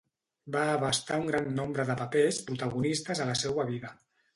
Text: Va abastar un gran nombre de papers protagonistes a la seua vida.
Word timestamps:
Va 0.55 0.63
abastar 0.75 1.19
un 1.25 1.29
gran 1.29 1.51
nombre 1.59 1.87
de 1.93 1.99
papers 2.03 2.43
protagonistes 2.51 3.27
a 3.27 3.33
la 3.33 3.41
seua 3.47 3.73
vida. 3.75 3.99